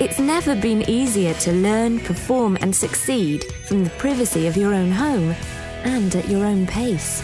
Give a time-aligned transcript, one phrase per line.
[0.00, 4.92] It's never been easier to learn, perform, and succeed from the privacy of your own
[4.92, 5.34] home
[5.82, 7.20] and at your own pace.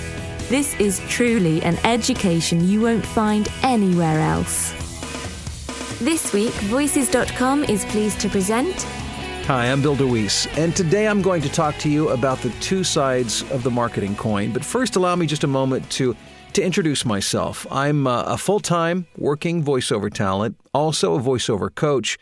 [0.49, 4.73] This is truly an education you won't find anywhere else.
[6.01, 8.83] This week, Voices.com is pleased to present
[9.47, 12.83] Hi, I'm Bill DeWees, and today I'm going to talk to you about the two
[12.83, 14.53] sides of the marketing coin.
[14.53, 16.17] But first, allow me just a moment to
[16.55, 17.67] to introduce myself.
[17.71, 22.17] I'm uh, a full-time working voiceover talent, also a voiceover coach,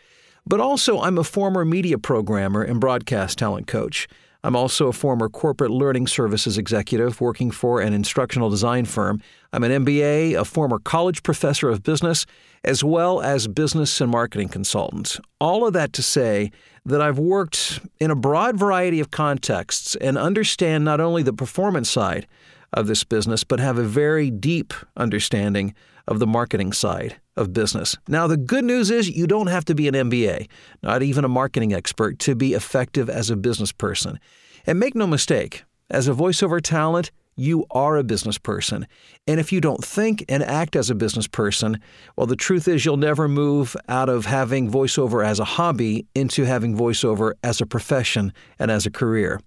[0.45, 4.07] but also I'm a former media programmer and broadcast talent coach.
[4.45, 9.21] I'm also a former corporate learning services executive working for an instructional design firm.
[9.53, 12.25] I'm an MBA, a former college professor of business,
[12.65, 15.17] as well as business and marketing consultant.
[15.39, 16.51] All of that to say
[16.85, 21.89] that I've worked in a broad variety of contexts and understand not only the performance
[21.89, 22.27] side
[22.73, 25.73] of this business, but have a very deep understanding
[26.07, 27.95] of the marketing side of business.
[28.07, 30.47] Now, the good news is you don't have to be an MBA,
[30.81, 34.19] not even a marketing expert, to be effective as a business person.
[34.65, 38.87] And make no mistake, as a voiceover talent, you are a business person.
[39.27, 41.79] And if you don't think and act as a business person,
[42.15, 46.43] well, the truth is you'll never move out of having voiceover as a hobby into
[46.43, 49.39] having voiceover as a profession and as a career.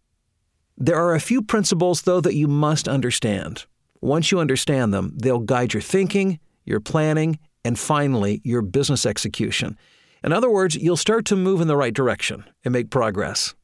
[0.78, 3.64] There are a few principles, though, that you must understand.
[4.02, 9.78] Once you understand them, they'll guide your thinking, your planning, and finally, your business execution.
[10.22, 13.54] In other words, you'll start to move in the right direction and make progress.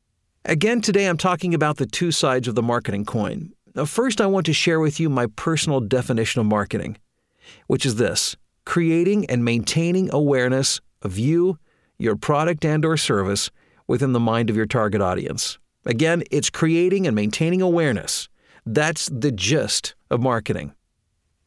[0.44, 3.52] Again, today I'm talking about the two sides of the marketing coin.
[3.74, 6.98] Now, first, I want to share with you my personal definition of marketing,
[7.66, 11.58] which is this creating and maintaining awareness of you,
[11.98, 13.50] your product and or service
[13.86, 15.58] within the mind of your target audience.
[15.84, 18.28] Again, it's creating and maintaining awareness.
[18.64, 20.74] That's the gist of marketing.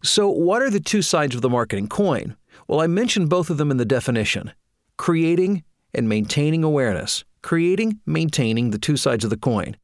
[0.04, 2.36] So, what are the two sides of the marketing coin?
[2.68, 4.52] Well, I mentioned both of them in the definition
[4.98, 5.64] creating
[5.94, 7.24] and maintaining awareness.
[7.42, 9.78] Creating, maintaining the two sides of the coin.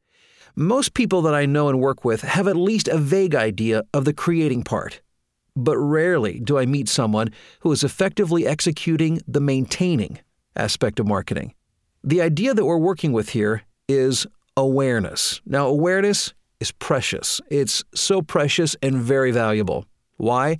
[0.54, 4.04] Most people that I know and work with have at least a vague idea of
[4.04, 5.00] the creating part.
[5.54, 7.30] But rarely do I meet someone
[7.60, 10.18] who is effectively executing the maintaining
[10.56, 11.54] aspect of marketing.
[12.04, 14.26] The idea that we're working with here is
[14.56, 15.40] awareness.
[15.46, 17.40] Now, awareness is precious.
[17.50, 19.86] It's so precious and very valuable.
[20.16, 20.58] Why?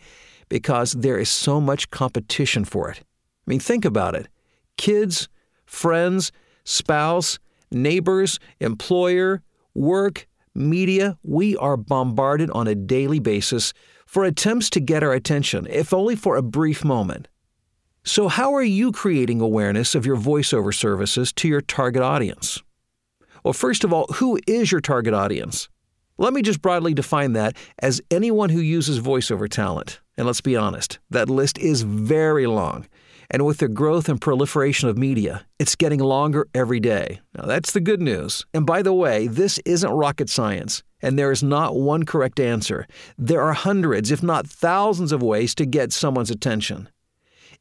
[0.49, 2.99] Because there is so much competition for it.
[2.99, 4.29] I mean, think about it.
[4.77, 5.29] Kids,
[5.67, 6.33] friends,
[6.65, 7.39] spouse,
[7.71, 9.43] neighbors, employer,
[9.75, 13.73] work, media, we are bombarded on a daily basis
[14.07, 17.29] for attempts to get our attention, if only for a brief moment.
[18.05, 22.63] So, how are you creating awareness of your voiceover services to your target audience?
[23.45, 25.69] Well, first of all, who is your target audience?
[26.19, 30.01] Let me just broadly define that as anyone who uses voiceover talent.
[30.17, 32.87] And let's be honest, that list is very long.
[33.31, 37.21] And with the growth and proliferation of media, it's getting longer every day.
[37.35, 38.45] Now, that's the good news.
[38.53, 42.87] And by the way, this isn't rocket science, and there is not one correct answer.
[43.17, 46.91] There are hundreds, if not thousands, of ways to get someone's attention.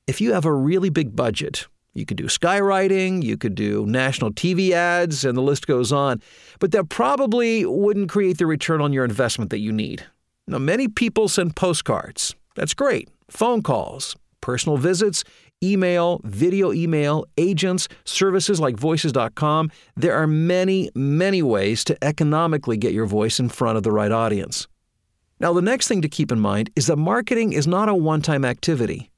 [0.07, 4.31] If you have a really big budget, you could do skywriting, you could do national
[4.31, 6.21] TV ads, and the list goes on,
[6.59, 10.05] but that probably wouldn't create the return on your investment that you need.
[10.47, 12.35] Now, many people send postcards.
[12.55, 13.09] That's great.
[13.29, 15.23] Phone calls, personal visits,
[15.63, 19.71] email, video email, agents, services like voices.com.
[19.95, 24.11] There are many, many ways to economically get your voice in front of the right
[24.11, 24.67] audience.
[25.39, 28.21] Now, the next thing to keep in mind is that marketing is not a one
[28.21, 29.10] time activity.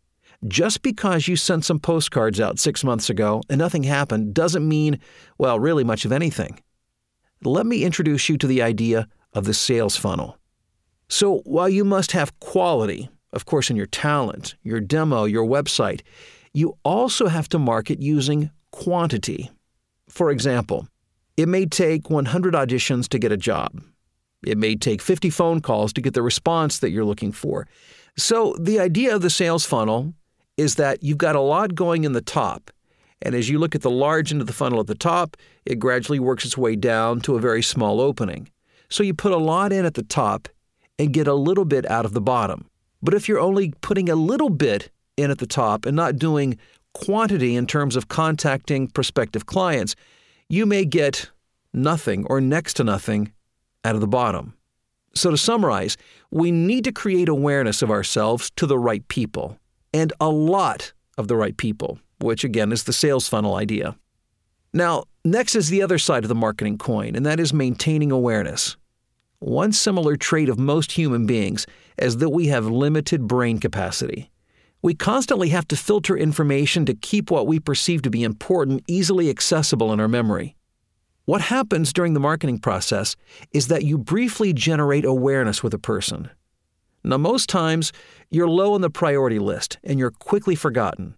[0.47, 4.99] Just because you sent some postcards out six months ago and nothing happened doesn't mean,
[5.37, 6.59] well, really much of anything.
[7.43, 10.37] Let me introduce you to the idea of the sales funnel.
[11.07, 16.01] So, while you must have quality, of course, in your talent, your demo, your website,
[16.53, 19.49] you also have to market using quantity.
[20.09, 20.87] For example,
[21.37, 23.81] it may take 100 auditions to get a job.
[24.45, 27.67] It may take 50 phone calls to get the response that you're looking for.
[28.17, 30.13] So, the idea of the sales funnel
[30.57, 32.71] is that you've got a lot going in the top.
[33.21, 35.79] And as you look at the large end of the funnel at the top, it
[35.79, 38.49] gradually works its way down to a very small opening.
[38.89, 40.49] So you put a lot in at the top
[40.99, 42.69] and get a little bit out of the bottom.
[43.01, 46.57] But if you're only putting a little bit in at the top and not doing
[46.93, 49.95] quantity in terms of contacting prospective clients,
[50.49, 51.29] you may get
[51.73, 53.31] nothing or next to nothing
[53.83, 54.53] out of the bottom.
[55.15, 55.97] So, to summarize,
[56.31, 59.59] we need to create awareness of ourselves to the right people,
[59.93, 63.95] and a lot of the right people, which again is the sales funnel idea.
[64.73, 68.75] Now, next is the other side of the marketing coin, and that is maintaining awareness.
[69.39, 71.67] One similar trait of most human beings
[71.97, 74.31] is that we have limited brain capacity.
[74.81, 79.29] We constantly have to filter information to keep what we perceive to be important easily
[79.29, 80.55] accessible in our memory.
[81.25, 83.15] What happens during the marketing process
[83.53, 86.29] is that you briefly generate awareness with a person.
[87.03, 87.91] Now, most times,
[88.29, 91.15] you're low on the priority list and you're quickly forgotten.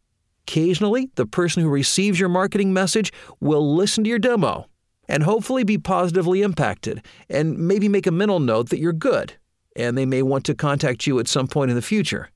[0.48, 4.68] Occasionally, the person who receives your marketing message will listen to your demo
[5.08, 9.34] and hopefully be positively impacted and maybe make a mental note that you're good,
[9.76, 12.30] and they may want to contact you at some point in the future.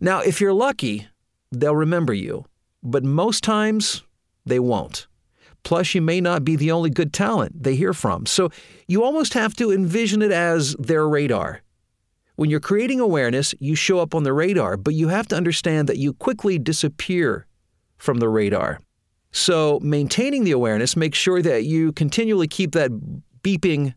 [0.00, 1.08] Now, if you're lucky,
[1.52, 2.46] they'll remember you,
[2.82, 4.02] but most times
[4.46, 5.06] they won't.
[5.62, 8.26] Plus, you may not be the only good talent they hear from.
[8.26, 8.50] So
[8.88, 11.62] you almost have to envision it as their radar.
[12.40, 15.90] When you're creating awareness, you show up on the radar, but you have to understand
[15.90, 17.44] that you quickly disappear
[17.98, 18.80] from the radar.
[19.30, 22.92] So, maintaining the awareness makes sure that you continually keep that
[23.42, 23.92] beeping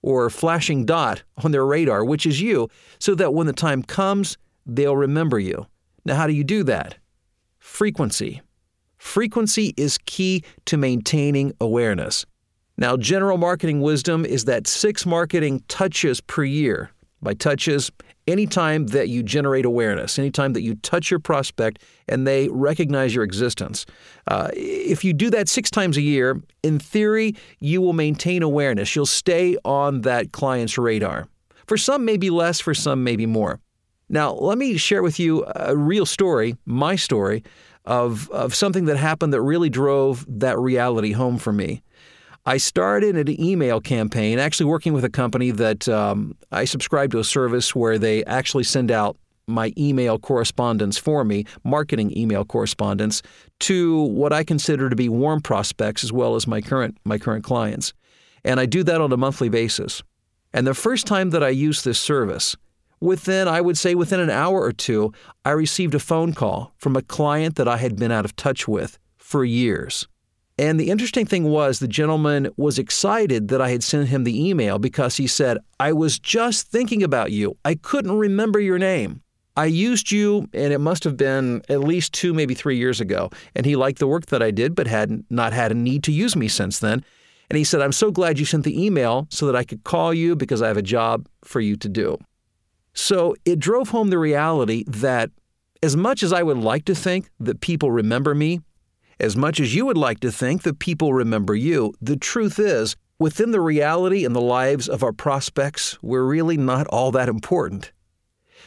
[0.00, 2.68] or flashing dot on their radar, which is you,
[3.00, 5.66] so that when the time comes, they'll remember you.
[6.04, 6.98] Now, how do you do that?
[7.58, 8.42] Frequency.
[8.96, 12.26] Frequency is key to maintaining awareness.
[12.78, 16.92] Now, general marketing wisdom is that six marketing touches per year.
[17.22, 17.90] By touches,
[18.26, 23.24] anytime that you generate awareness, anytime that you touch your prospect and they recognize your
[23.24, 23.86] existence.
[24.26, 28.94] Uh, if you do that six times a year, in theory, you will maintain awareness.
[28.96, 31.28] You'll stay on that client's radar.
[31.66, 33.60] For some, maybe less, for some, maybe more.
[34.08, 37.44] Now, let me share with you a real story, my story,
[37.84, 41.82] of, of something that happened that really drove that reality home for me.
[42.44, 47.18] I started an email campaign, actually working with a company that um, I subscribe to
[47.20, 49.16] a service where they actually send out
[49.46, 53.22] my email correspondence for me, marketing email correspondence,
[53.60, 57.44] to what I consider to be warm prospects as well as my current my current
[57.44, 57.92] clients.
[58.44, 60.02] And I do that on a monthly basis.
[60.52, 62.56] And the first time that I used this service,
[63.02, 65.12] Within, I would say, within an hour or two,
[65.44, 68.68] I received a phone call from a client that I had been out of touch
[68.68, 70.06] with for years.
[70.62, 74.48] And the interesting thing was, the gentleman was excited that I had sent him the
[74.48, 77.56] email because he said, I was just thinking about you.
[77.64, 79.22] I couldn't remember your name.
[79.56, 83.30] I used you, and it must have been at least two, maybe three years ago.
[83.56, 86.12] And he liked the work that I did, but had not had a need to
[86.12, 87.04] use me since then.
[87.50, 90.14] And he said, I'm so glad you sent the email so that I could call
[90.14, 92.18] you because I have a job for you to do.
[92.94, 95.32] So it drove home the reality that
[95.82, 98.60] as much as I would like to think that people remember me,
[99.22, 102.96] as much as you would like to think that people remember you, the truth is,
[103.18, 107.92] within the reality and the lives of our prospects, we're really not all that important.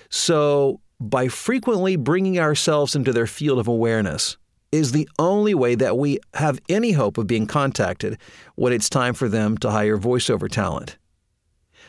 [0.09, 4.37] So, by frequently bringing ourselves into their field of awareness,
[4.71, 8.17] is the only way that we have any hope of being contacted
[8.55, 10.97] when it's time for them to hire voiceover talent.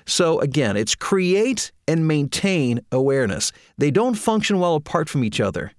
[0.06, 3.52] So again, it's create and maintain awareness.
[3.78, 5.72] They don't function well apart from each other.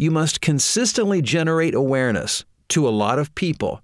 [0.00, 3.82] You must consistently generate awareness to a lot of people.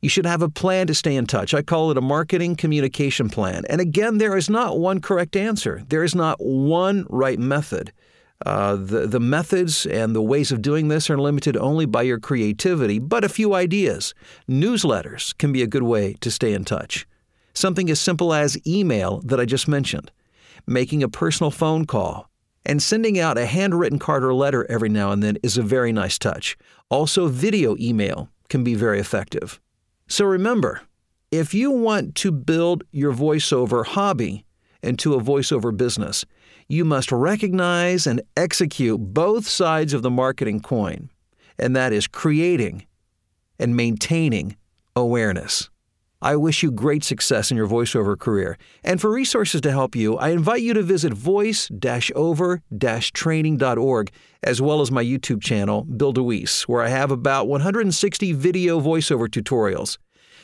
[0.00, 1.54] You should have a plan to stay in touch.
[1.54, 3.64] I call it a marketing communication plan.
[3.68, 7.92] And again, there is not one correct answer, there is not one right method.
[8.44, 12.20] Uh, the, the methods and the ways of doing this are limited only by your
[12.20, 14.14] creativity, but a few ideas.
[14.48, 17.08] Newsletters can be a good way to stay in touch.
[17.54, 20.12] Something as simple as email that I just mentioned,
[20.66, 22.30] making a personal phone call,
[22.66, 25.92] and sending out a handwritten card or letter every now and then is a very
[25.92, 26.58] nice touch.
[26.90, 29.60] Also, video email can be very effective.
[30.08, 30.82] So remember,
[31.30, 34.44] if you want to build your voiceover hobby
[34.82, 36.24] into a voiceover business,
[36.68, 41.10] you must recognize and execute both sides of the marketing coin,
[41.58, 42.84] and that is creating
[43.58, 44.56] and maintaining
[44.96, 45.70] awareness.
[46.22, 48.56] I wish you great success in your voiceover career.
[48.82, 51.70] And for resources to help you, I invite you to visit voice
[52.14, 52.62] over
[53.12, 54.10] training.org,
[54.42, 59.28] as well as my YouTube channel, Bill DeWees, where I have about 160 video voiceover
[59.28, 59.98] tutorials.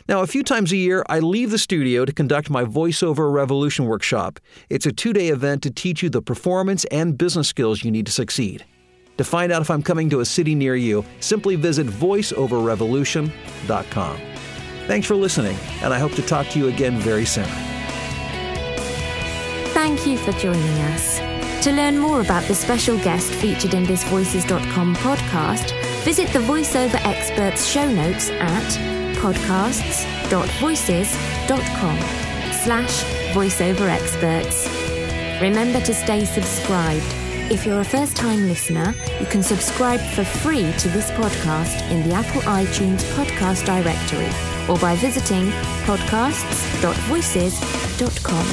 [0.09, 3.87] Now, a few times a year, I leave the studio to conduct my VoiceOver Revolution
[3.87, 4.41] workshop.
[4.69, 8.07] It's a two day event to teach you the performance and business skills you need
[8.07, 8.65] to succeed.
[9.19, 14.32] To find out if I'm coming to a city near you, simply visit voiceoverrevolution.com.
[14.87, 17.49] Thanks for listening, and I hope to talk to you again very soon.
[19.73, 21.19] Thank you for joining us.
[21.65, 25.73] To learn more about the special guest featured in this Voices.com podcast,
[26.03, 31.99] visit the VoiceOver Experts show notes at podcasts www.voices.com
[32.53, 34.69] slash voiceover experts.
[35.43, 37.22] Remember to stay subscribed.
[37.53, 42.09] If you're a first time listener, you can subscribe for free to this podcast in
[42.09, 44.31] the Apple iTunes podcast directory
[44.71, 45.51] or by visiting
[45.85, 48.47] podcasts.voices.com.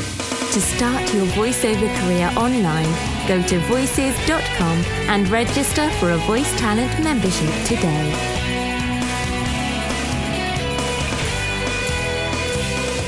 [0.51, 2.91] To start your voiceover career online,
[3.25, 8.11] go to voices.com and register for a Voice Talent membership today.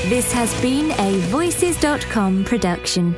[0.08, 3.14] This has been a Voices.com production.